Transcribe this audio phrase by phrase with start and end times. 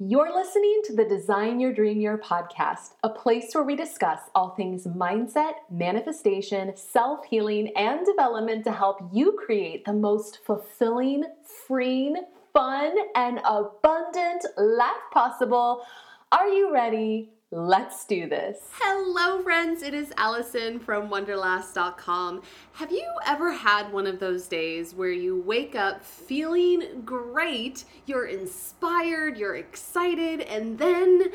[0.00, 4.50] You're listening to the Design Your Dream Year podcast, a place where we discuss all
[4.50, 11.22] things mindset, manifestation, self healing, and development to help you create the most fulfilling,
[11.68, 12.16] freeing,
[12.52, 15.86] fun, and abundant life possible.
[16.32, 17.30] Are you ready?
[17.56, 18.58] Let's do this.
[18.80, 19.84] Hello, friends.
[19.84, 22.42] It is Allison from Wonderlass.com.
[22.72, 28.26] Have you ever had one of those days where you wake up feeling great, you're
[28.26, 31.30] inspired, you're excited, and then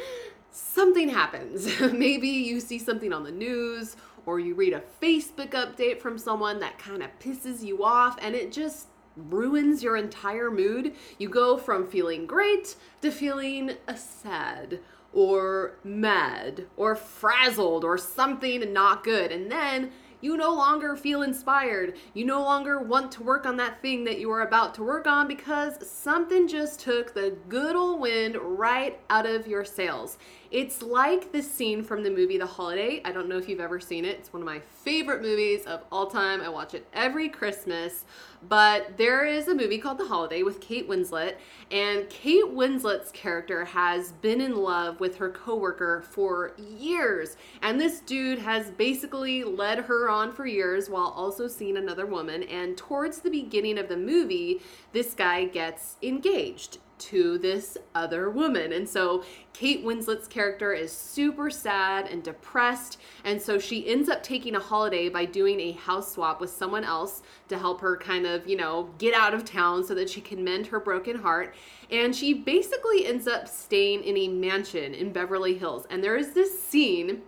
[0.51, 1.79] something happens?
[1.93, 6.59] Maybe you see something on the news or you read a Facebook update from someone
[6.59, 10.95] that kind of pisses you off and it just ruins your entire mood.
[11.17, 14.79] You go from feeling great to feeling sad
[15.13, 19.31] or mad or frazzled or something not good.
[19.31, 19.91] And then
[20.21, 21.95] you no longer feel inspired.
[22.13, 25.07] You no longer want to work on that thing that you were about to work
[25.07, 30.17] on because something just took the good old wind right out of your sails.
[30.51, 33.03] It's like the scene from the movie The Holiday.
[33.05, 34.17] I don't know if you've ever seen it.
[34.17, 36.41] It's one of my favorite movies of all time.
[36.41, 38.05] I watch it every Christmas.
[38.47, 41.35] But there is a movie called The Holiday with Kate Winslet,
[41.69, 47.37] and Kate Winslet's character has been in love with her coworker for years.
[47.61, 52.41] And this dude has basically led her on for years while also seeing another woman.
[52.43, 54.61] And towards the beginning of the movie,
[54.93, 58.73] this guy gets engaged to this other woman.
[58.73, 62.99] And so Kate Winslet's character is super sad and depressed.
[63.23, 66.83] And so she ends up taking a holiday by doing a house swap with someone
[66.83, 70.21] else to help her kind of, you know, get out of town so that she
[70.21, 71.55] can mend her broken heart.
[71.91, 75.87] And she basically ends up staying in a mansion in Beverly Hills.
[75.89, 77.23] And there is this scene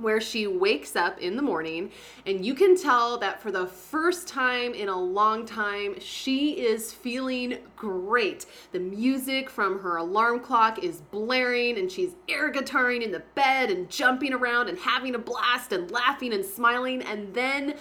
[0.00, 1.90] where she wakes up in the morning
[2.26, 6.92] and you can tell that for the first time in a long time she is
[6.92, 8.46] feeling great.
[8.72, 13.70] The music from her alarm clock is blaring and she's air guitaring in the bed
[13.70, 17.02] and jumping around and having a blast and laughing and smiling.
[17.02, 17.74] And then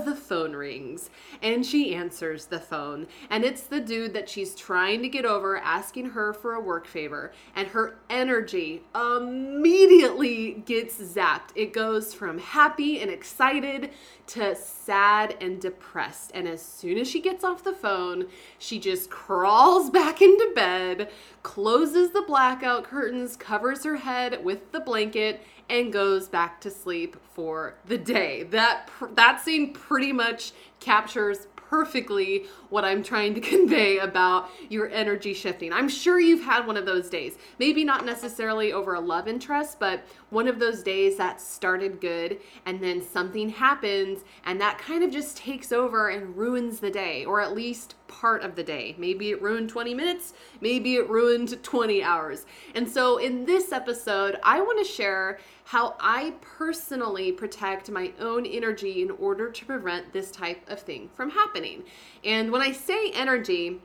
[0.00, 1.10] the phone rings.
[1.42, 3.06] And she answers the phone.
[3.30, 6.86] And it's the dude that she's trying to get over asking her for a work
[6.86, 7.32] favor.
[7.54, 11.50] And her energy immediately gets zapped.
[11.54, 13.90] It goes from happy and excited
[14.28, 16.30] to sad and depressed.
[16.34, 18.26] And as soon as she gets off the phone
[18.58, 21.10] she just crawls back into bed
[21.42, 27.16] closes the blackout curtains covers her head with the blanket and goes back to sleep
[27.32, 28.44] for the day.
[28.44, 35.34] That that scene pretty much captures perfectly what I'm trying to convey about your energy
[35.34, 35.72] shifting.
[35.72, 37.36] I'm sure you've had one of those days.
[37.58, 42.40] Maybe not necessarily over a love interest, but one of those days that started good
[42.66, 47.24] and then something happens and that kind of just takes over and ruins the day,
[47.24, 48.94] or at least part of the day.
[48.98, 52.46] Maybe it ruined 20 minutes, maybe it ruined 20 hours.
[52.74, 58.44] And so in this episode, I want to share how I personally protect my own
[58.44, 61.84] energy in order to prevent this type of thing from happening.
[62.24, 63.80] And when I say energy,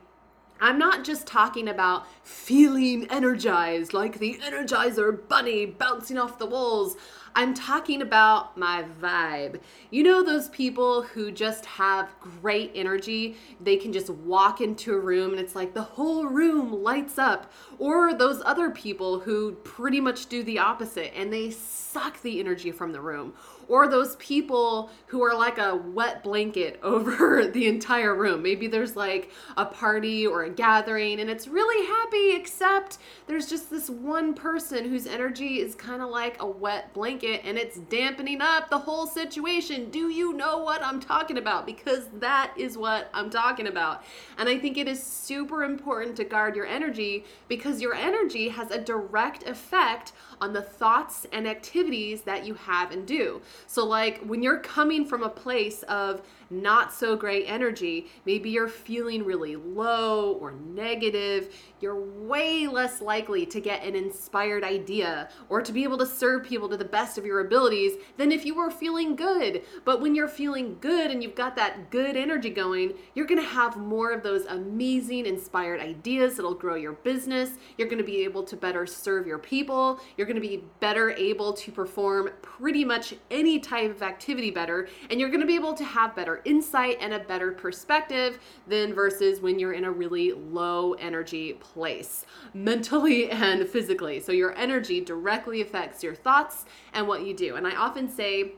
[0.60, 6.96] I'm not just talking about feeling energized like the Energizer Bunny bouncing off the walls.
[7.34, 9.60] I'm talking about my vibe.
[9.90, 14.98] You know, those people who just have great energy, they can just walk into a
[14.98, 17.52] room and it's like the whole room lights up.
[17.78, 22.72] Or those other people who pretty much do the opposite and they suck the energy
[22.72, 23.34] from the room
[23.68, 28.42] or those people who are like a wet blanket over the entire room.
[28.42, 32.98] Maybe there's like a party or a gathering and it's really happy, except
[33.28, 37.58] there's just this one person whose energy is kind of like a wet blanket and
[37.58, 39.90] it's dampening up the whole situation.
[39.90, 41.66] Do you know what I'm talking about?
[41.66, 44.04] Because that is what I'm talking about.
[44.38, 48.70] And I think it is super important to guard your energy because your energy has
[48.70, 53.40] a direct effect on the thoughts and activities that you have and do.
[53.66, 58.68] So, like when you're coming from a place of not so great energy, maybe you're
[58.68, 65.62] feeling really low or negative, you're way less likely to get an inspired idea or
[65.62, 68.54] to be able to serve people to the best of your abilities than if you
[68.54, 69.62] were feeling good.
[69.84, 73.76] But when you're feeling good and you've got that good energy going, you're gonna have
[73.76, 77.50] more of those amazing inspired ideas that'll grow your business.
[77.78, 80.00] You're gonna be able to better serve your people.
[80.16, 84.88] You're gonna be better able to perform pretty much any type of activity better.
[85.10, 89.40] And you're gonna be able to have better insight and a better perspective than versus
[89.40, 92.24] when you're in a really low energy place,
[92.54, 94.20] mentally and physically.
[94.20, 97.56] So your energy directly affects your thoughts and what you do.
[97.56, 98.54] And I often say,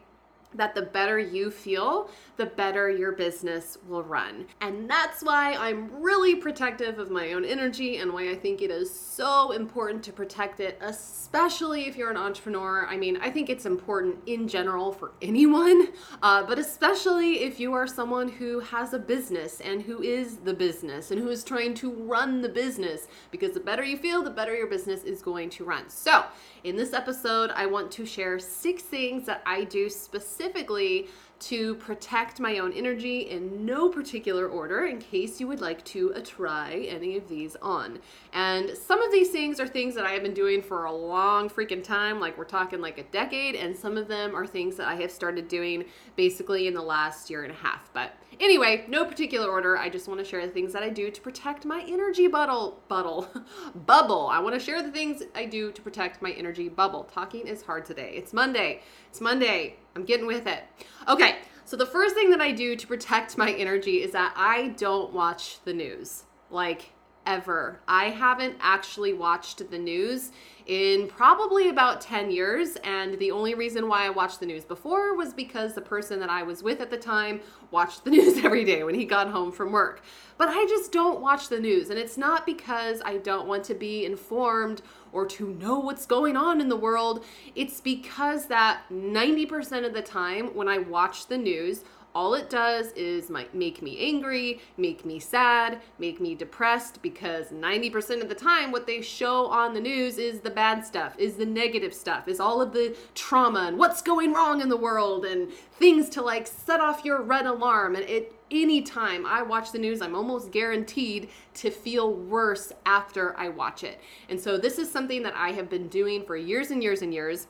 [0.54, 4.46] that the better you feel, the better your business will run.
[4.60, 8.70] And that's why I'm really protective of my own energy and why I think it
[8.70, 12.86] is so important to protect it, especially if you're an entrepreneur.
[12.86, 15.88] I mean, I think it's important in general for anyone,
[16.22, 20.54] uh, but especially if you are someone who has a business and who is the
[20.54, 24.30] business and who is trying to run the business, because the better you feel, the
[24.30, 25.88] better your business is going to run.
[25.88, 26.24] So,
[26.64, 31.08] in this episode, I want to share six things that I do specifically
[31.42, 36.14] to protect my own energy in no particular order in case you would like to
[36.14, 37.98] uh, try any of these on.
[38.32, 41.50] And some of these things are things that I have been doing for a long
[41.50, 44.86] freaking time, like we're talking like a decade, and some of them are things that
[44.86, 45.84] I have started doing
[46.14, 47.92] basically in the last year and a half.
[47.92, 49.76] But anyway, no particular order.
[49.76, 52.82] I just want to share the things that I do to protect my energy bubble.
[52.86, 53.28] Bubble.
[53.74, 54.28] bubble.
[54.28, 57.04] I want to share the things I do to protect my energy bubble.
[57.04, 58.12] Talking is hard today.
[58.14, 58.82] It's Monday.
[59.10, 59.76] It's Monday.
[59.96, 60.64] I'm getting with it.
[61.08, 64.68] Okay, so the first thing that I do to protect my energy is that I
[64.78, 66.24] don't watch the news.
[66.50, 66.92] Like,
[67.26, 67.80] ever.
[67.86, 70.32] I haven't actually watched the news
[70.66, 72.76] in probably about 10 years.
[72.84, 76.30] And the only reason why I watched the news before was because the person that
[76.30, 77.40] I was with at the time
[77.70, 80.02] watched the news every day when he got home from work.
[80.38, 81.90] But I just don't watch the news.
[81.90, 86.36] And it's not because I don't want to be informed or to know what's going
[86.36, 87.24] on in the world.
[87.54, 92.92] It's because that 90% of the time when I watch the news, all it does
[92.92, 98.70] is make me angry, make me sad, make me depressed because 90% of the time
[98.70, 102.40] what they show on the news is the bad stuff, is the negative stuff, is
[102.40, 106.46] all of the trauma and what's going wrong in the world and things to like
[106.46, 111.30] set off your red alarm and it anytime I watch the news, I'm almost guaranteed
[111.54, 113.98] to feel worse after I watch it.
[114.28, 117.12] And so this is something that I have been doing for years and years and
[117.12, 117.46] years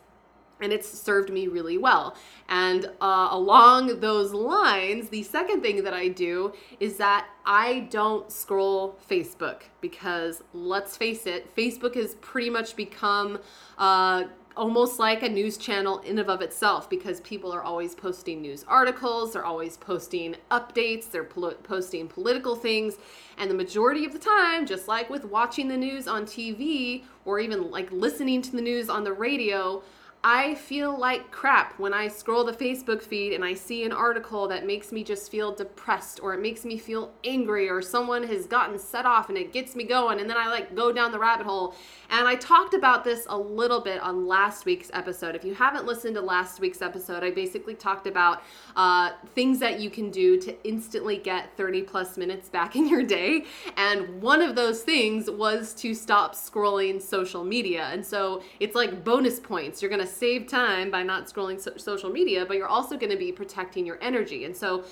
[0.62, 2.16] and it's served me really well.
[2.48, 8.30] And uh, along those lines, the second thing that I do is that I don't
[8.30, 13.38] scroll Facebook because let's face it, Facebook has pretty much become
[13.78, 14.24] uh,
[14.56, 18.64] almost like a news channel in and of itself because people are always posting news
[18.68, 22.96] articles, they're always posting updates, they're pol- posting political things,
[23.38, 27.40] and the majority of the time, just like with watching the news on TV or
[27.40, 29.82] even like listening to the news on the radio,
[30.24, 34.46] I feel like crap when I scroll the Facebook feed and I see an article
[34.46, 38.46] that makes me just feel depressed or it makes me feel angry or someone has
[38.46, 41.18] gotten set off and it gets me going and then I like go down the
[41.18, 41.74] rabbit hole.
[42.08, 45.34] And I talked about this a little bit on last week's episode.
[45.34, 48.42] If you haven't listened to last week's episode, I basically talked about
[48.76, 53.02] uh, things that you can do to instantly get 30 plus minutes back in your
[53.02, 53.46] day.
[53.76, 57.88] And one of those things was to stop scrolling social media.
[57.90, 59.82] And so it's like bonus points.
[59.82, 63.10] You're going to save time by not scrolling so- social media, but you're also going
[63.10, 64.44] to be protecting your energy.
[64.44, 64.84] And so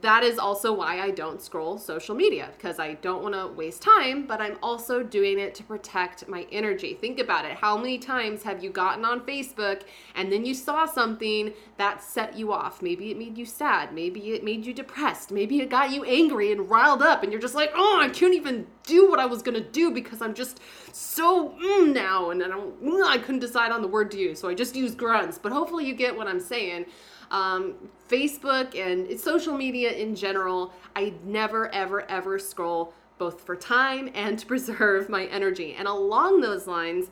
[0.00, 3.82] that is also why I don't scroll social media because I don't want to waste
[3.82, 6.94] time, but I'm also doing it to protect my energy.
[6.94, 7.52] Think about it.
[7.52, 9.82] How many times have you gotten on Facebook
[10.14, 12.82] and then you saw something that set you off?
[12.82, 16.52] Maybe it made you sad, maybe it made you depressed, maybe it got you angry
[16.52, 19.42] and riled up, and you're just like, oh, I can't even do what I was
[19.42, 20.60] gonna do because I'm just
[20.92, 24.40] so mm now, and I don't, mm, I couldn't decide on the word to use,
[24.40, 25.38] so I just use grunts.
[25.38, 26.86] But hopefully, you get what I'm saying
[27.34, 27.74] um,
[28.08, 34.38] Facebook and social media in general, I never, ever, ever scroll both for time and
[34.38, 35.74] to preserve my energy.
[35.74, 37.10] And along those lines,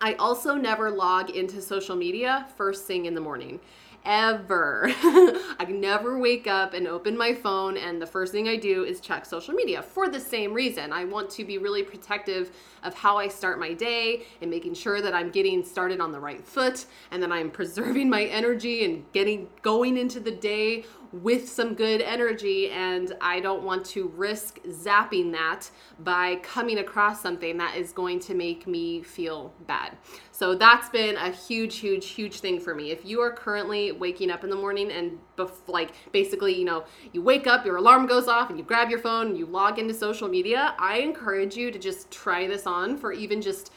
[0.00, 3.60] I also never log into social media first thing in the morning
[4.04, 4.92] ever.
[4.98, 9.00] I never wake up and open my phone, and the first thing I do is
[9.00, 10.92] check social media for the same reason.
[10.92, 12.50] I want to be really protective
[12.82, 16.20] of how I start my day and making sure that I'm getting started on the
[16.20, 20.84] right foot and that I'm preserving my energy and getting going into the day
[21.22, 27.20] with some good energy and I don't want to risk zapping that by coming across
[27.20, 29.96] something that is going to make me feel bad.
[30.32, 32.90] So that's been a huge huge huge thing for me.
[32.90, 36.84] If you are currently waking up in the morning and bef- like basically, you know,
[37.12, 39.94] you wake up, your alarm goes off and you grab your phone you log into
[39.94, 43.70] social media, I encourage you to just try this on for even just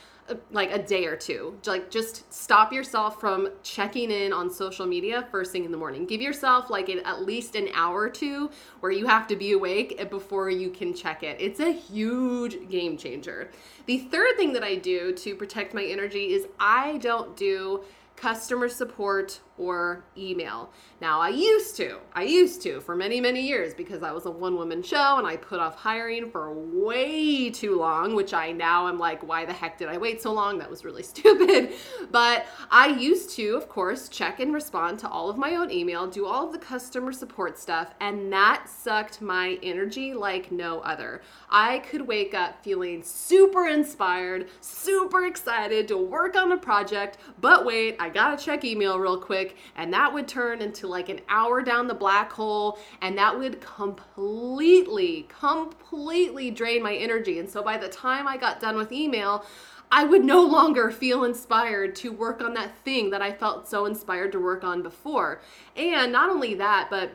[0.51, 1.57] like a day or two.
[1.65, 6.05] Like just stop yourself from checking in on social media first thing in the morning.
[6.05, 9.53] Give yourself like an, at least an hour or two where you have to be
[9.53, 11.38] awake before you can check it.
[11.39, 13.51] It's a huge game changer.
[13.86, 17.84] The third thing that I do to protect my energy is I don't do
[18.18, 20.72] customer support or email.
[21.02, 24.32] Now, I used to, I used to for many, many years because I was a
[24.32, 28.88] one woman show and I put off hiring for way too long, which I now
[28.88, 30.58] am like, why the heck did I wait so long?
[30.58, 31.72] That was really stupid.
[32.12, 36.08] But I used to, of course, check and respond to all of my own email,
[36.08, 41.22] do all of the customer support stuff, and that sucked my energy like no other.
[41.50, 47.66] I could wake up feeling super inspired, super excited to work on a project, but
[47.66, 51.62] wait, I gotta check email real quick, and that would turn into like an hour
[51.62, 57.40] down the black hole, and that would completely, completely drain my energy.
[57.40, 59.46] And so by the time I got done with email,
[59.92, 63.86] I would no longer feel inspired to work on that thing that I felt so
[63.86, 65.42] inspired to work on before.
[65.76, 67.12] And not only that, but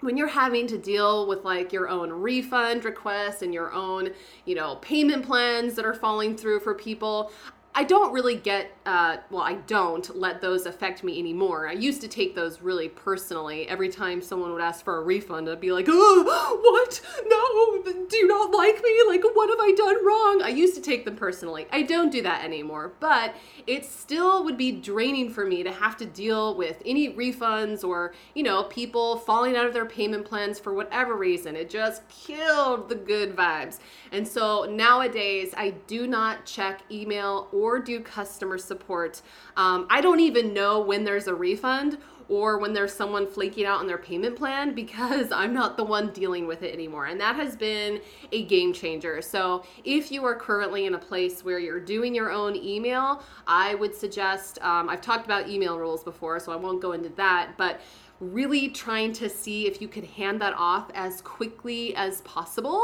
[0.00, 4.10] when you're having to deal with like your own refund requests and your own,
[4.44, 7.32] you know, payment plans that are falling through for people,
[7.78, 11.68] I don't really get, uh, well, I don't let those affect me anymore.
[11.68, 13.68] I used to take those really personally.
[13.68, 17.00] Every time someone would ask for a refund, I'd be like, oh, what?
[17.24, 19.00] No, do you not like me?
[19.06, 20.42] Like, what have I done wrong?
[20.42, 21.68] I used to take them personally.
[21.70, 23.36] I don't do that anymore, but
[23.68, 28.12] it still would be draining for me to have to deal with any refunds or,
[28.34, 31.54] you know, people falling out of their payment plans for whatever reason.
[31.54, 33.78] It just killed the good vibes.
[34.10, 39.20] And so nowadays, I do not check email or or do customer support.
[39.56, 41.98] Um, I don't even know when there's a refund
[42.28, 46.12] or when there's someone flaking out on their payment plan because I'm not the one
[46.12, 47.06] dealing with it anymore.
[47.06, 48.00] And that has been
[48.32, 49.20] a game changer.
[49.20, 53.74] So if you are currently in a place where you're doing your own email, I
[53.74, 57.52] would suggest, um, I've talked about email rules before, so I won't go into that,
[57.58, 57.80] but
[58.20, 62.82] really trying to see if you could hand that off as quickly as possible.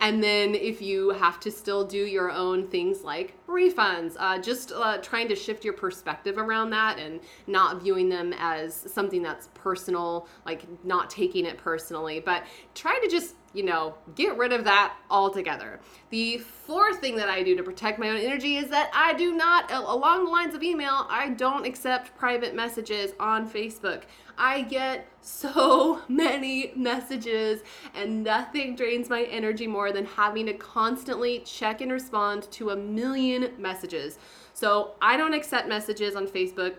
[0.00, 4.72] And then if you have to still do your own things like refunds, uh, just
[4.72, 9.48] uh, trying to shift your perspective around that and not viewing them as something that's
[9.54, 12.42] personal, like not taking it personally, but
[12.74, 15.80] try to just you know, get rid of that altogether.
[16.10, 19.34] The fourth thing that I do to protect my own energy is that I do
[19.34, 24.02] not, along the lines of email, I don't accept private messages on Facebook.
[24.38, 27.62] I get so many messages,
[27.94, 32.76] and nothing drains my energy more than having to constantly check and respond to a
[32.76, 34.18] million messages.
[34.54, 36.76] So I don't accept messages on Facebook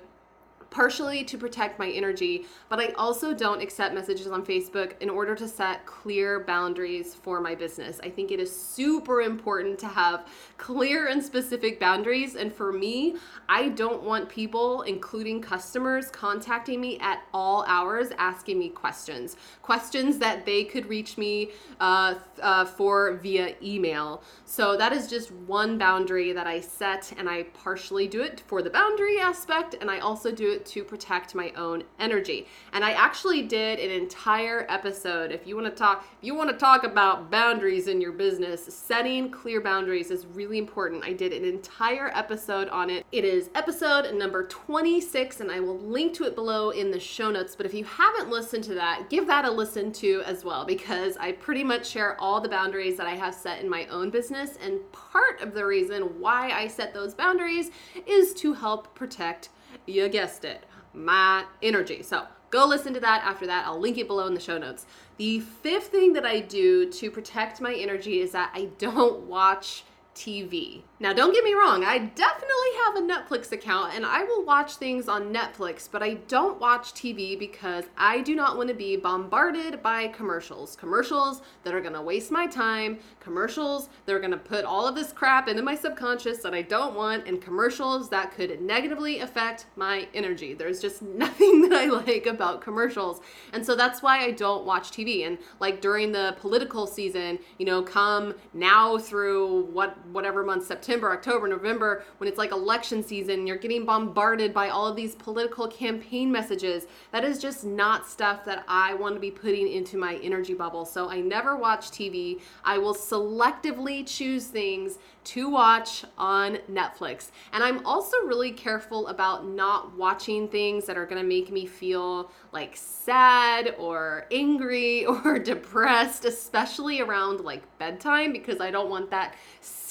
[0.74, 5.36] partially to protect my energy, but I also don't accept messages on Facebook in order
[5.36, 8.00] to set clear boundaries for my business.
[8.04, 10.28] I think it is super important to have
[10.58, 12.36] clear and specific boundaries.
[12.36, 18.58] And for me, I don't want people, including customers, contacting me at all hours asking
[18.58, 19.38] me questions.
[19.62, 24.24] Questions that they could reach me uh, uh, for via email.
[24.46, 28.64] So that is just one boundary that I set, and I partially do it for
[28.64, 32.48] the boundary aspect, and I also do it to protect my own energy.
[32.72, 35.32] And I actually did an entire episode.
[35.32, 38.66] If you want to talk, if you want to talk about boundaries in your business,
[38.66, 41.04] setting clear boundaries is really important.
[41.04, 43.06] I did an entire episode on it.
[43.12, 47.32] It is episode number 26, and I will link to it below in the show
[47.32, 47.56] notes.
[47.56, 51.18] But if you haven't listened to that, give that a listen to as well, because
[51.18, 54.58] I pretty much share all the boundaries that I have set in my own business.
[54.64, 57.72] And part of the reason why I set those boundaries
[58.06, 59.50] is to help protect
[59.86, 60.64] you guessed it,
[60.94, 62.04] my energy.
[62.04, 63.66] So go listen to that after that.
[63.66, 64.86] I'll link it below in the show notes.
[65.18, 69.84] The fifth thing that I do to protect my energy is that I don't watch
[70.16, 70.82] TV.
[71.00, 74.76] Now, don't get me wrong, I definitely have a Netflix account and I will watch
[74.76, 78.96] things on Netflix, but I don't watch TV because I do not want to be
[78.96, 80.76] bombarded by commercials.
[80.76, 84.88] Commercials that are going to waste my time, commercials that are going to put all
[84.88, 89.20] of this crap into my subconscious that I don't want, and commercials that could negatively
[89.20, 90.54] affect my energy.
[90.54, 93.22] There's just nothing that I like about commercials.
[93.52, 95.28] And so that's why I don't watch TV.
[95.28, 101.12] And like during the political season, you know, come now through what whatever month September
[101.12, 105.68] October, November, when it's like election season, you're getting bombarded by all of these political
[105.68, 106.88] campaign messages.
[107.12, 110.86] That is just not stuff that I want to be putting into my energy bubble.
[110.86, 112.42] So I never watch TV.
[112.64, 117.32] I will selectively choose things to watch on Netflix.
[117.54, 121.66] And I'm also really careful about not watching things that are going to make me
[121.66, 129.10] feel like sad or angry or depressed, especially around like bedtime, because I don't want
[129.12, 129.36] that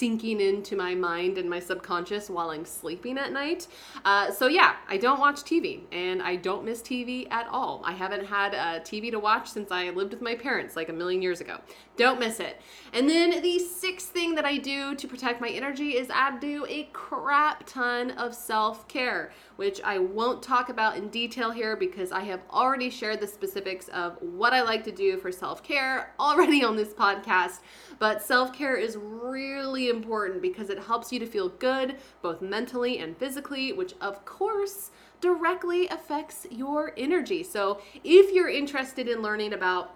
[0.03, 3.67] sinking into my mind and my subconscious while I'm sleeping at night.
[4.03, 7.81] Uh, so, yeah, I don't watch TV and I don't miss TV at all.
[7.85, 10.93] I haven't had a TV to watch since I lived with my parents like a
[10.93, 11.55] million years ago.
[11.95, 12.59] Don't miss it.
[12.91, 16.65] And then the sixth thing that I do to protect my energy is I do
[16.67, 22.11] a crap ton of self care, which I won't talk about in detail here because
[22.11, 26.13] I have already shared the specifics of what I like to do for self care
[26.19, 27.59] already on this podcast.
[27.99, 32.99] But self care is really important because it helps you to feel good both mentally
[32.99, 34.91] and physically, which of course
[35.21, 37.43] directly affects your energy.
[37.43, 39.95] So if you're interested in learning about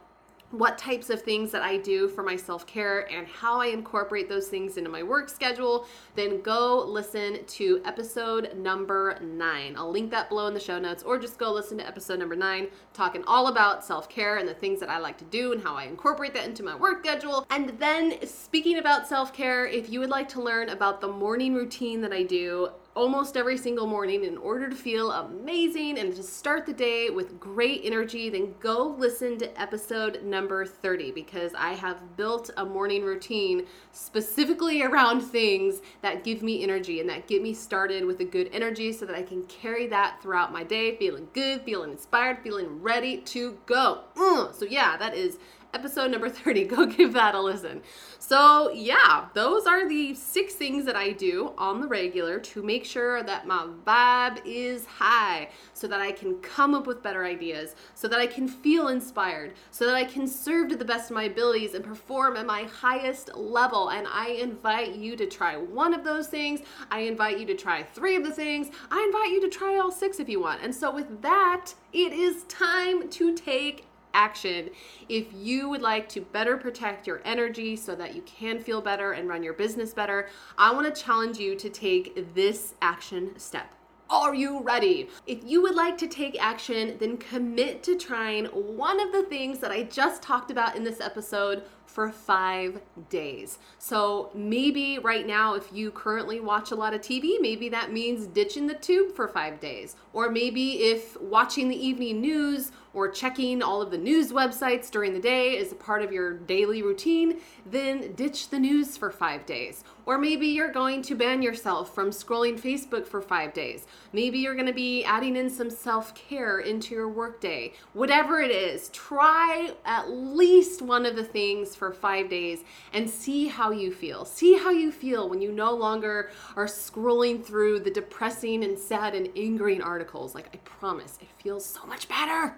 [0.52, 4.30] what types of things that I do for my self care and how I incorporate
[4.30, 5.86] those things into my work schedule,
[6.16, 9.76] then go listen to episode number nine.
[9.78, 12.36] I'll link that below in the show notes, or just go listen to episode number
[12.36, 15.62] nine, talking all about self care and the things that I like to do and
[15.62, 17.46] how I incorporate that into my work schedule.
[17.50, 21.56] And then, speaking about self care, if you would like to learn about the morning
[21.56, 26.24] routine that I do, almost every single morning in order to feel amazing and to
[26.24, 31.74] start the day with great energy, then go listen to episode number 30 because I
[31.74, 37.44] have built a morning routine specifically around things that give me energy and that get
[37.44, 40.96] me started with a good energy so that I can carry that throughout my day,
[40.96, 44.06] feeling good, feeling inspired, feeling ready to go.
[44.16, 44.56] Mm.
[44.56, 45.38] So, yeah, that is
[45.78, 46.66] episode number 30.
[46.66, 47.84] Go give that a listen.
[48.18, 52.84] So, yeah, those are the six things that I do on the regular to make
[52.84, 57.76] sure that my vibe is high so that I can come up with better ideas,
[57.94, 61.16] so that I can feel inspired, so that I can serve to the best of
[61.16, 63.90] my abilities and perform at my highest level.
[63.90, 66.62] And I invite you to try one of those things.
[66.90, 68.70] I invite you to try three of the things.
[68.90, 70.64] I invite you to try all six if you want.
[70.64, 73.87] And so, with that, it is time to take
[74.18, 74.72] action.
[75.08, 79.14] If you would like to better protect your energy so that you can feel better
[79.14, 83.74] and run your business better, I want to challenge you to take this action step.
[84.10, 85.10] Are you ready?
[85.26, 89.60] If you would like to take action, then commit to trying one of the things
[89.60, 93.60] that I just talked about in this episode for five days.
[93.80, 98.28] So maybe right now, if you currently watch a lot of TV, maybe that means
[98.28, 99.98] ditching the tube for five days.
[100.14, 105.14] Or maybe if watching the evening news or checking all of the news websites during
[105.14, 109.46] the day is a part of your daily routine, then ditch the news for five
[109.46, 109.84] days.
[110.08, 113.86] Or maybe you're going to ban yourself from scrolling Facebook for five days.
[114.14, 117.74] Maybe you're going to be adding in some self care into your workday.
[117.94, 122.64] Whatever it is, try at least one of the things for five days
[122.94, 124.26] and see how you feel.
[124.26, 129.14] See how you feel when you no longer are scrolling through the depressing and sad
[129.14, 130.34] and angering articles.
[130.34, 132.56] Like, I promise, it feels so much better.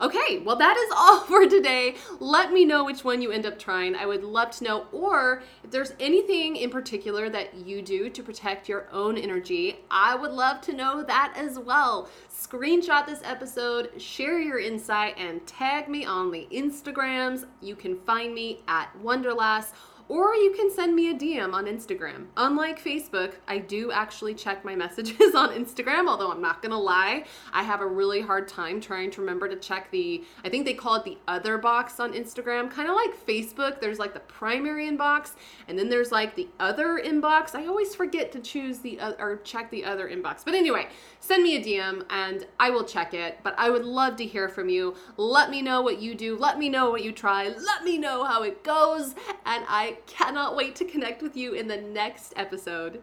[0.00, 1.96] Okay, well, that is all for today.
[2.20, 3.94] Let me know which one you end up trying.
[3.94, 4.86] I would love to know.
[4.92, 10.14] Or if there's anything in particular that you do to protect your own energy, I
[10.14, 12.08] would love to know that as well.
[12.30, 17.46] Screenshot this episode, share your insight, and tag me on the Instagrams.
[17.60, 19.72] You can find me at Wonderlass
[20.08, 22.26] or you can send me a DM on Instagram.
[22.36, 27.24] Unlike Facebook, I do actually check my messages on Instagram, although I'm not gonna lie,
[27.52, 30.74] I have a really hard time trying to remember to check the, I think they
[30.74, 33.80] call it the other box on Instagram, kind of like Facebook.
[33.80, 35.32] There's like the primary inbox,
[35.68, 37.54] and then there's like the other inbox.
[37.54, 40.44] I always forget to choose the, or check the other inbox.
[40.44, 40.88] But anyway,
[41.20, 43.38] send me a DM and I will check it.
[43.42, 44.94] But I would love to hear from you.
[45.16, 46.36] Let me know what you do.
[46.36, 47.48] Let me know what you try.
[47.48, 49.14] Let me know how it goes.
[49.44, 53.02] And I cannot wait to connect with you in the next episode.